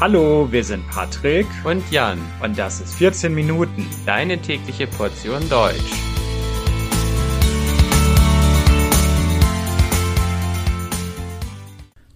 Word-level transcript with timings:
Hallo, 0.00 0.46
wir 0.52 0.62
sind 0.62 0.86
Patrick 0.86 1.48
und 1.64 1.82
Jan 1.90 2.20
und 2.40 2.56
das 2.56 2.80
ist 2.80 2.94
14 2.94 3.34
Minuten, 3.34 3.84
deine 4.06 4.40
tägliche 4.40 4.86
Portion 4.86 5.48
Deutsch. 5.48 5.74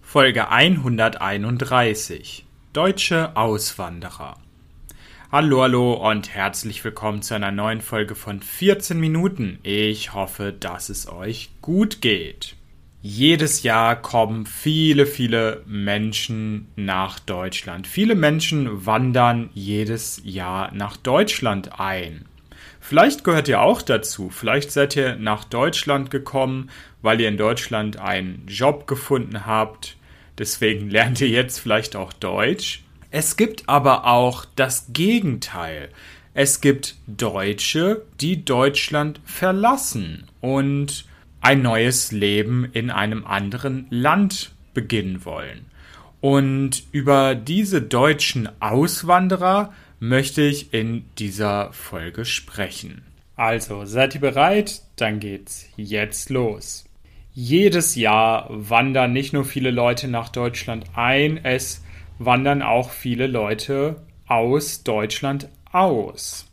Folge 0.01 0.49
131 0.49 2.45
Deutsche 2.71 3.35
Auswanderer. 3.35 4.37
Hallo, 5.29 5.63
hallo 5.63 6.09
und 6.09 6.33
herzlich 6.33 6.81
willkommen 6.85 7.21
zu 7.21 7.33
einer 7.33 7.51
neuen 7.51 7.81
Folge 7.81 8.15
von 8.15 8.41
14 8.41 8.97
Minuten. 8.97 9.59
Ich 9.61 10.13
hoffe, 10.13 10.53
dass 10.57 10.87
es 10.87 11.11
euch 11.11 11.49
gut 11.61 11.99
geht. 11.99 12.55
Jedes 13.05 13.63
Jahr 13.63 13.97
kommen 14.01 14.45
viele, 14.45 15.05
viele 15.05 15.61
Menschen 15.65 16.69
nach 16.77 17.19
Deutschland. 17.19 17.85
Viele 17.85 18.15
Menschen 18.15 18.85
wandern 18.85 19.49
jedes 19.53 20.21
Jahr 20.23 20.73
nach 20.73 20.95
Deutschland 20.95 21.81
ein. 21.81 22.23
Vielleicht 22.79 23.25
gehört 23.25 23.49
ihr 23.49 23.59
auch 23.59 23.81
dazu. 23.81 24.29
Vielleicht 24.29 24.71
seid 24.71 24.95
ihr 24.95 25.17
nach 25.17 25.43
Deutschland 25.43 26.11
gekommen, 26.11 26.69
weil 27.01 27.19
ihr 27.19 27.27
in 27.27 27.35
Deutschland 27.35 27.97
einen 27.97 28.45
Job 28.47 28.87
gefunden 28.87 29.45
habt. 29.45 29.97
Deswegen 30.37 30.89
lernt 30.89 31.19
ihr 31.19 31.27
jetzt 31.27 31.59
vielleicht 31.59 31.97
auch 31.97 32.13
Deutsch. 32.13 32.83
Es 33.11 33.35
gibt 33.35 33.67
aber 33.67 34.05
auch 34.07 34.45
das 34.55 34.85
Gegenteil. 34.93 35.89
Es 36.33 36.61
gibt 36.61 36.95
Deutsche, 37.07 38.03
die 38.21 38.45
Deutschland 38.45 39.19
verlassen 39.25 40.23
und 40.39 41.03
ein 41.43 41.61
neues 41.61 42.11
Leben 42.11 42.65
in 42.73 42.89
einem 42.89 43.25
anderen 43.25 43.85
Land 43.89 44.53
beginnen 44.73 45.25
wollen. 45.25 45.65
Und 46.21 46.83
über 46.91 47.35
diese 47.35 47.81
deutschen 47.81 48.49
Auswanderer 48.61 49.73
möchte 49.99 50.41
ich 50.41 50.73
in 50.73 51.03
dieser 51.19 51.73
Folge 51.73 52.23
sprechen. 52.25 53.03
Also, 53.35 53.83
seid 53.85 54.15
ihr 54.15 54.21
bereit? 54.21 54.81
Dann 54.95 55.19
geht's 55.19 55.65
jetzt 55.75 56.29
los. 56.29 56.85
Jedes 57.33 57.95
Jahr 57.95 58.47
wandern 58.49 59.11
nicht 59.11 59.33
nur 59.33 59.43
viele 59.43 59.71
Leute 59.71 60.07
nach 60.07 60.29
Deutschland 60.29 60.85
ein, 60.93 61.43
es 61.43 61.83
wandern 62.19 62.61
auch 62.61 62.91
viele 62.91 63.27
Leute 63.27 63.97
aus 64.27 64.83
Deutschland 64.83 65.49
aus. 65.71 66.45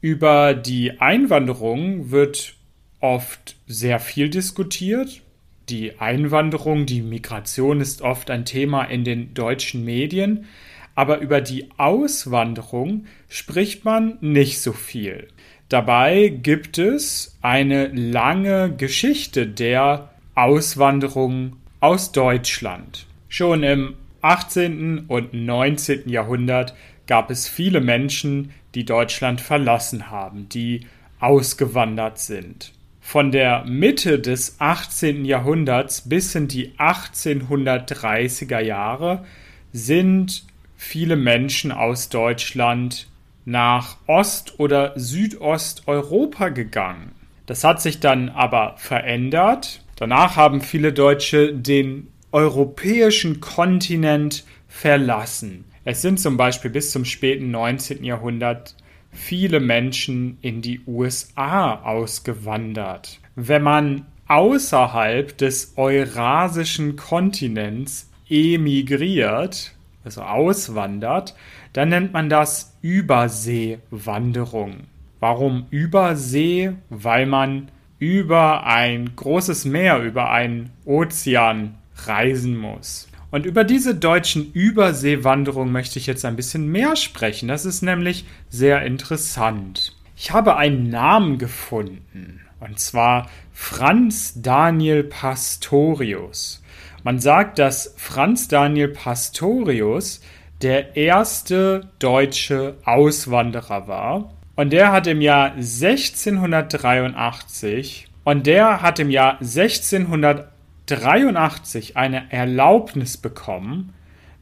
Über 0.00 0.54
die 0.54 1.00
Einwanderung 1.00 2.10
wird 2.10 2.57
oft 3.00 3.56
sehr 3.66 4.00
viel 4.00 4.28
diskutiert. 4.28 5.22
Die 5.68 5.98
Einwanderung, 5.98 6.86
die 6.86 7.02
Migration 7.02 7.80
ist 7.80 8.02
oft 8.02 8.30
ein 8.30 8.44
Thema 8.44 8.84
in 8.84 9.04
den 9.04 9.34
deutschen 9.34 9.84
Medien, 9.84 10.46
aber 10.94 11.18
über 11.18 11.40
die 11.40 11.68
Auswanderung 11.76 13.06
spricht 13.28 13.84
man 13.84 14.18
nicht 14.20 14.60
so 14.60 14.72
viel. 14.72 15.28
Dabei 15.68 16.28
gibt 16.28 16.78
es 16.78 17.36
eine 17.42 17.88
lange 17.88 18.74
Geschichte 18.74 19.46
der 19.46 20.10
Auswanderung 20.34 21.56
aus 21.80 22.12
Deutschland. 22.12 23.06
Schon 23.28 23.62
im 23.62 23.94
18. 24.22 25.04
und 25.06 25.34
19. 25.34 26.08
Jahrhundert 26.08 26.74
gab 27.06 27.30
es 27.30 27.48
viele 27.48 27.80
Menschen, 27.80 28.50
die 28.74 28.84
Deutschland 28.84 29.40
verlassen 29.40 30.10
haben, 30.10 30.48
die 30.48 30.86
ausgewandert 31.20 32.18
sind. 32.18 32.72
Von 33.10 33.32
der 33.32 33.64
Mitte 33.64 34.18
des 34.18 34.56
18. 34.58 35.24
Jahrhunderts 35.24 36.10
bis 36.10 36.34
in 36.34 36.46
die 36.46 36.72
1830er 36.76 38.60
Jahre 38.60 39.24
sind 39.72 40.44
viele 40.76 41.16
Menschen 41.16 41.72
aus 41.72 42.10
Deutschland 42.10 43.08
nach 43.46 43.96
Ost- 44.06 44.60
oder 44.60 44.92
Südosteuropa 44.96 46.50
gegangen. 46.50 47.12
Das 47.46 47.64
hat 47.64 47.80
sich 47.80 47.98
dann 47.98 48.28
aber 48.28 48.74
verändert. 48.76 49.82
Danach 49.96 50.36
haben 50.36 50.60
viele 50.60 50.92
Deutsche 50.92 51.54
den 51.54 52.08
europäischen 52.30 53.40
Kontinent 53.40 54.44
verlassen. 54.68 55.64
Es 55.86 56.02
sind 56.02 56.20
zum 56.20 56.36
Beispiel 56.36 56.70
bis 56.70 56.90
zum 56.90 57.06
späten 57.06 57.50
19. 57.52 58.04
Jahrhundert 58.04 58.74
viele 59.10 59.60
Menschen 59.60 60.38
in 60.40 60.62
die 60.62 60.80
USA 60.86 61.82
ausgewandert. 61.82 63.20
Wenn 63.34 63.62
man 63.62 64.06
außerhalb 64.28 65.36
des 65.36 65.74
eurasischen 65.76 66.96
Kontinents 66.96 68.10
emigriert, 68.28 69.74
also 70.04 70.22
auswandert, 70.22 71.34
dann 71.72 71.90
nennt 71.90 72.12
man 72.12 72.28
das 72.28 72.76
Überseewanderung. 72.82 74.86
Warum 75.20 75.66
Übersee? 75.70 76.72
Weil 76.90 77.26
man 77.26 77.70
über 77.98 78.64
ein 78.64 79.16
großes 79.16 79.64
Meer, 79.64 80.00
über 80.02 80.30
einen 80.30 80.70
Ozean 80.84 81.78
reisen 82.06 82.56
muss. 82.56 83.07
Und 83.30 83.44
über 83.44 83.64
diese 83.64 83.94
deutschen 83.94 84.50
Überseewanderungen 84.52 85.70
möchte 85.70 85.98
ich 85.98 86.06
jetzt 86.06 86.24
ein 86.24 86.36
bisschen 86.36 86.68
mehr 86.68 86.96
sprechen. 86.96 87.48
Das 87.48 87.66
ist 87.66 87.82
nämlich 87.82 88.24
sehr 88.48 88.80
interessant. 88.82 89.94
Ich 90.16 90.32
habe 90.32 90.56
einen 90.56 90.88
Namen 90.88 91.36
gefunden. 91.38 92.40
Und 92.60 92.80
zwar 92.80 93.28
Franz 93.52 94.40
Daniel 94.40 95.04
Pastorius. 95.04 96.62
Man 97.04 97.20
sagt, 97.20 97.58
dass 97.58 97.94
Franz 97.96 98.48
Daniel 98.48 98.88
Pastorius 98.88 100.22
der 100.62 100.96
erste 100.96 101.90
deutsche 101.98 102.78
Auswanderer 102.84 103.86
war. 103.86 104.32
Und 104.56 104.72
der 104.72 104.90
hat 104.90 105.06
im 105.06 105.20
Jahr 105.20 105.52
1683 105.52 108.08
und 108.24 108.46
der 108.46 108.80
hat 108.82 108.98
im 108.98 109.10
Jahr 109.10 109.38
1683 109.40 110.57
1983 110.90 111.96
eine 111.96 112.32
Erlaubnis 112.32 113.16
bekommen, 113.16 113.92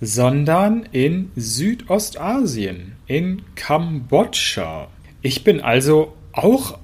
sondern 0.00 0.84
in 0.92 1.32
Südostasien, 1.34 2.92
in 3.08 3.42
Kambodscha. 3.56 4.86
Ich 5.22 5.42
bin 5.42 5.60
also 5.60 6.12
auch 6.32 6.78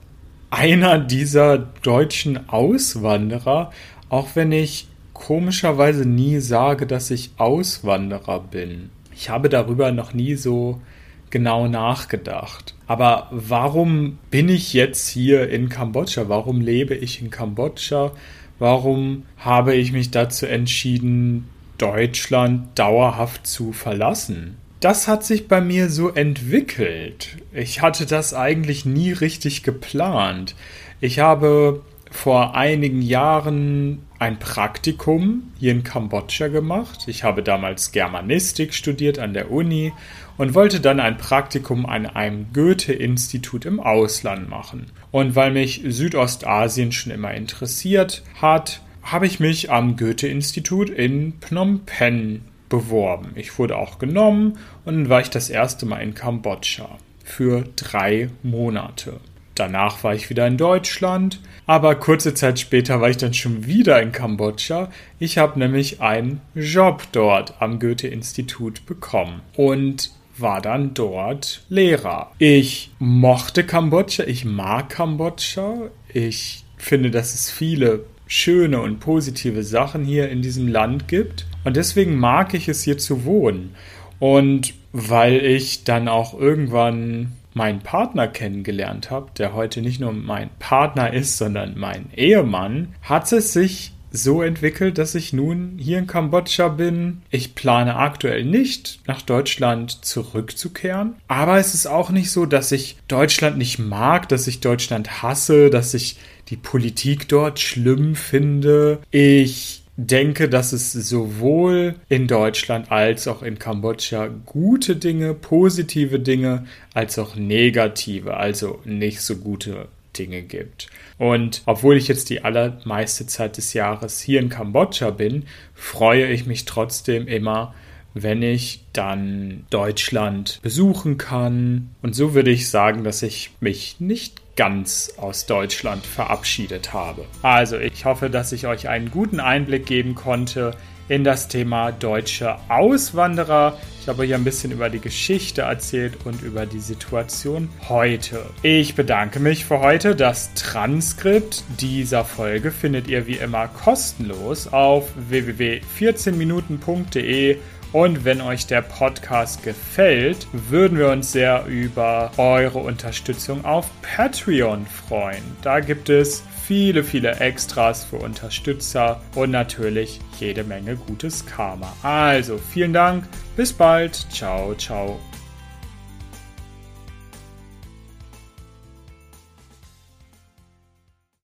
einer 0.51 0.99
dieser 0.99 1.59
deutschen 1.59 2.49
Auswanderer, 2.49 3.73
auch 4.09 4.31
wenn 4.35 4.51
ich 4.51 4.89
komischerweise 5.13 6.09
nie 6.09 6.41
sage, 6.41 6.89
dass 6.89 7.13
ich 7.13 7.31
Auswanderer 7.37 8.41
bin. 8.41 8.91
Ich 9.15 9.31
habe 9.31 9.49
darüber 9.49 9.93
noch 9.93 10.13
nie 10.13 10.35
so 10.35 10.81
genau 11.31 11.69
nachgedacht. 11.69 12.75
Aber 12.87 13.29
warum 13.31 14.19
bin 14.31 14.49
ich 14.49 14.73
jetzt 14.73 15.09
hier 15.09 15.49
in 15.51 15.69
Kambodscha? 15.69 16.29
Warum 16.29 16.61
lebe 16.61 16.95
ich 16.95 17.21
in 17.21 17.31
Kambodscha? 17.31 18.13
Warum 18.59 19.25
habe 19.37 19.75
ich 19.75 19.93
mich 19.93 20.11
dazu 20.11 20.47
entschieden, 20.47 21.49
Deutschland 21.77 22.79
dauerhaft 22.79 23.47
zu 23.47 23.73
verlassen? 23.73 24.57
Das 24.81 25.09
hat 25.09 25.25
sich 25.25 25.49
bei 25.49 25.61
mir 25.61 25.91
so 25.91 26.09
entwickelt. 26.11 27.37
Ich 27.53 27.83
hatte 27.83 28.07
das 28.07 28.33
eigentlich 28.33 28.85
nie 28.85 29.13
richtig 29.13 29.63
geplant. 29.65 30.55
Ich 31.01 31.19
habe 31.19 31.83
vor 32.11 32.57
einigen 32.57 33.03
Jahren 33.03 34.03
ein 34.19 34.39
Praktikum 34.39 35.53
hier 35.59 35.73
in 35.73 35.85
Kambodscha 35.85 36.49
gemacht. 36.49 37.05
Ich 37.07 37.25
habe 37.25 37.43
damals 37.43 37.93
Germanistik 37.93 38.75
studiert 38.75 39.19
an 39.19 39.35
der 39.35 39.51
Uni 39.51 39.93
und 40.39 40.55
wollte 40.55 40.81
dann 40.81 41.01
ein 41.01 41.19
Praktikum 41.19 41.85
an 41.85 42.07
einem 42.07 42.47
Goethe-Institut 42.55 43.67
im 43.67 43.81
Ausland 43.81 44.49
machen. 44.49 44.87
Und 45.11 45.37
weil 45.37 45.51
mich 45.51 45.83
Südostasien 45.85 46.93
schon 46.93 47.13
immer 47.13 47.35
interessiert 47.35 48.23
hat, 48.41 48.81
habe 49.03 49.27
ich 49.27 49.41
mich 49.41 49.71
am 49.71 49.97
Goethe-Institut 49.97 50.89
in 50.89 51.35
Phnom 51.41 51.81
Penh 51.85 52.43
beworben. 52.69 53.33
Ich 53.35 53.59
wurde 53.59 53.77
auch 53.77 53.99
genommen 53.99 54.59
und 54.85 54.95
dann 54.95 55.09
war 55.09 55.21
ich 55.21 55.31
das 55.31 55.51
erste 55.51 55.87
Mal 55.87 56.01
in 56.01 56.15
Kambodscha 56.15 56.99
für 57.25 57.65
drei 57.77 58.31
Monate. 58.43 59.21
Danach 59.55 60.05
war 60.05 60.15
ich 60.15 60.31
wieder 60.31 60.47
in 60.47 60.57
Deutschland, 60.57 61.41
aber 61.67 61.97
kurze 61.97 62.33
Zeit 62.33 62.61
später 62.61 63.01
war 63.01 63.11
ich 63.11 63.17
dann 63.17 63.35
schon 63.35 63.67
wieder 63.67 64.01
in 64.01 64.13
Kambodscha. 64.13 64.89
Ich 65.19 65.37
habe 65.37 65.59
nämlich 65.59 66.01
einen 66.01 66.41
Job 66.55 67.03
dort 67.11 67.61
am 67.61 67.81
Goethe-Institut 67.81 68.87
bekommen 68.87 69.41
und 69.57 70.13
war 70.41 70.61
dann 70.61 70.95
dort 70.95 71.63
Lehrer. 71.69 72.33
Ich 72.39 72.91
mochte 72.99 73.65
Kambodscha, 73.65 74.25
ich 74.25 74.45
mag 74.45 74.91
Kambodscha, 74.91 75.91
ich 76.13 76.65
finde, 76.77 77.11
dass 77.11 77.35
es 77.35 77.51
viele 77.51 78.05
schöne 78.27 78.81
und 78.81 79.01
positive 79.01 79.63
Sachen 79.63 80.05
hier 80.05 80.29
in 80.29 80.43
diesem 80.43 80.69
Land 80.69 81.09
gibt 81.09 81.47
und 81.65 81.77
deswegen 81.77 82.17
mag 82.17 82.55
ich 82.55 82.69
es 82.69 82.83
hier 82.83 82.99
zu 82.99 83.25
wohnen. 83.25 83.75
Und 84.19 84.75
weil 84.93 85.45
ich 85.45 85.85
dann 85.85 86.09
auch 86.09 86.39
irgendwann 86.39 87.33
meinen 87.55 87.81
Partner 87.81 88.29
kennengelernt 88.29 89.11
habe, 89.11 89.31
der 89.37 89.55
heute 89.55 89.83
nicht 89.83 90.01
nur 90.01 90.13
mein 90.13 90.51
Partner 90.59 91.13
ist, 91.13 91.39
sondern 91.39 91.79
mein 91.79 92.11
Ehemann, 92.15 92.95
hat 93.03 93.31
es 93.33 93.53
sich 93.53 93.93
so 94.11 94.43
entwickelt, 94.43 94.99
dass 94.99 95.15
ich 95.15 95.33
nun 95.33 95.75
hier 95.79 95.99
in 95.99 96.07
Kambodscha 96.07 96.69
bin. 96.69 97.23
Ich 97.31 97.55
plane 97.55 97.97
aktuell 97.97 98.45
nicht, 98.45 99.01
nach 99.07 99.23
Deutschland 99.23 100.05
zurückzukehren. 100.05 101.15
Aber 101.29 101.59
es 101.59 101.75
ist 101.75 101.87
auch 101.87 102.11
nicht 102.11 102.31
so, 102.31 102.47
dass 102.47 102.73
ich 102.73 102.97
Deutschland 103.09 103.59
nicht 103.59 103.79
mag, 103.79 104.29
dass 104.29 104.47
ich 104.47 104.61
Deutschland 104.61 105.23
hasse, 105.23 105.71
dass 105.71 105.95
ich 105.95 106.19
die 106.49 106.57
Politik 106.57 107.29
dort 107.29 107.61
schlimm 107.61 108.15
finde. 108.15 109.01
Ich 109.11 109.83
denke, 109.99 110.49
dass 110.49 110.73
es 110.73 110.93
sowohl 110.93 111.97
in 112.09 112.29
Deutschland 112.29 112.91
als 112.93 113.27
auch 113.27 113.43
in 113.43 113.59
Kambodscha 113.59 114.29
gute 114.47 114.97
Dinge, 114.97 115.35
positive 115.35 116.21
Dinge, 116.21 116.67
als 116.95 117.19
auch 117.19 117.35
negative, 117.35 118.37
also 118.37 118.79
nicht 118.85 119.21
so 119.21 119.37
gute 119.37 119.89
Dinge 120.19 120.43
gibt. 120.43 120.89
Und 121.19 121.63
obwohl 121.67 121.97
ich 121.97 122.09
jetzt 122.09 122.31
die 122.31 122.45
allermeiste 122.45 123.27
Zeit 123.27 123.57
des 123.57 123.73
Jahres 123.73 124.21
hier 124.21 124.41
in 124.41 124.49
Kambodscha 124.49 125.11
bin, 125.11 125.45
freue 125.75 126.27
ich 126.27 126.47
mich 126.47 126.65
trotzdem 126.65 127.27
immer, 127.29 127.75
wenn 128.15 128.43
ich 128.43 128.85
dann 128.93 129.67
Deutschland 129.71 130.61
besuchen 130.63 131.19
kann. 131.19 131.91
Und 132.03 132.15
so 132.15 132.35
würde 132.35 132.51
ich 132.51 132.69
sagen, 132.69 133.05
dass 133.05 133.23
ich 133.23 133.51
mich 133.61 133.97
nicht 134.01 134.57
ganz 134.57 135.15
aus 135.19 135.47
Deutschland 135.47 136.05
verabschiedet 136.05 136.93
habe. 136.93 137.25
Also 137.43 137.79
ich 137.79 138.05
hoffe, 138.05 138.29
dass 138.29 138.51
ich 138.51 138.67
euch 138.67 138.89
einen 138.89 139.11
guten 139.11 139.39
Einblick 139.39 139.87
geben 139.87 140.17
konnte 140.17 140.73
in 141.09 141.23
das 141.23 141.49
Thema 141.49 141.93
deutsche 141.93 142.57
Auswanderer. 142.69 143.79
Ich 144.09 144.11
habe 144.11 144.25
hier 144.25 144.37
ein 144.37 144.45
bisschen 144.45 144.73
über 144.73 144.89
die 144.89 145.01
Geschichte 145.01 145.61
erzählt 145.61 146.25
und 146.25 146.41
über 146.41 146.65
die 146.65 146.81
Situation 146.81 147.69
heute. 147.91 148.49
Ich 148.63 148.95
bedanke 148.95 149.39
mich 149.39 149.67
für 149.67 149.81
heute. 149.81 150.17
Das 150.17 150.55
Transkript 150.55 151.63
dieser 151.79 152.25
Folge 152.25 152.71
findet 152.71 153.07
ihr 153.07 153.27
wie 153.27 153.35
immer 153.35 153.69
kostenlos 153.69 154.73
auf 154.73 155.11
www.14minuten.de 155.15 157.59
und 157.93 158.25
wenn 158.25 158.41
euch 158.41 158.67
der 158.67 158.81
Podcast 158.81 159.63
gefällt, 159.63 160.47
würden 160.53 160.97
wir 160.97 161.11
uns 161.11 161.33
sehr 161.33 161.67
über 161.67 162.31
eure 162.39 162.79
Unterstützung 162.79 163.67
auf 163.67 163.91
Patreon 164.01 164.87
freuen. 164.87 165.43
Da 165.61 165.81
gibt 165.81 166.09
es 166.09 166.45
viele, 166.69 167.03
viele 167.03 167.41
Extras 167.41 168.05
für 168.05 168.17
Unterstützer 168.17 169.23
und 169.35 169.51
natürlich 169.51 170.21
jede 170.39 170.65
Menge 170.65 170.97
gutes 170.97 171.47
Karma. 171.47 171.91
Also 172.03 172.59
vielen 172.59 172.93
Dank, 172.93 173.25
bis 173.57 173.73
bald, 173.73 174.15
ciao, 174.31 174.75
ciao. 174.75 175.19